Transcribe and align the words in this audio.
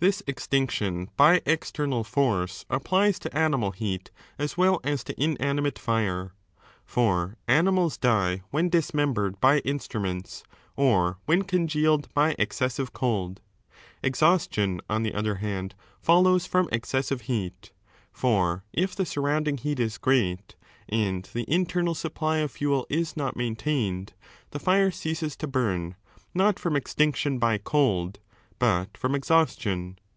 This 0.00 0.22
extinction 0.26 1.08
by 1.16 1.40
external 1.46 2.00
I 2.00 2.02
force 2.02 2.66
applies 2.68 3.18
to 3.20 3.34
animal 3.34 3.70
heat 3.70 4.10
as 4.38 4.54
well 4.54 4.78
as 4.84 5.02
to 5.04 5.18
inanimate 5.18 5.76
fira 5.76 6.28
I 6.28 6.30
For 6.84 7.38
animals 7.48 7.96
die 7.96 8.42
when 8.50 8.68
dismembered 8.68 9.40
by 9.40 9.60
instruments 9.60 10.44
or 10.76 11.12
I 11.12 11.14
when 11.24 11.42
congealed 11.44 12.12
by 12.12 12.34
excessive 12.38 12.92
cold. 12.92 13.40
Jixhaustion, 14.02 14.82
on 14.90 15.04
the 15.04 15.08
6 15.12 15.16
I 15.16 15.18
other 15.20 15.34
hand, 15.36 15.74
follows 16.02 16.44
from 16.44 16.68
excessive 16.70 17.22
heat. 17.22 17.72
For 18.12 18.62
if 18.74 18.94
the 18.94 19.06
sur 19.06 19.26
I 19.26 19.32
lounding 19.32 19.56
heat 19.56 19.80
is 19.80 19.96
great, 19.96 20.54
and 20.86 21.24
the 21.32 21.50
internal 21.50 21.94
supply 21.94 22.38
of 22.40 22.50
fuel 22.50 22.86
is 22.90 23.14
I 23.16 23.22
sot 23.22 23.36
maintained, 23.36 24.12
the 24.50 24.58
fire 24.58 24.90
ceases 24.90 25.34
to 25.36 25.46
burn, 25.46 25.96
not 26.34 26.58
from 26.58 26.76
extinction 26.76 27.36
I 27.36 27.38
by 27.38 27.56
cold, 27.58 28.18
but 28.60 28.96
from 28.96 29.14
exhaustion. 29.16 29.98